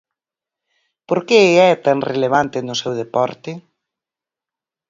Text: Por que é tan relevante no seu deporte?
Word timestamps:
Por 1.07 1.19
que 1.27 1.41
é 1.69 1.71
tan 1.85 1.97
relevante 2.11 2.57
no 2.67 2.75
seu 2.81 2.93
deporte? 3.01 3.51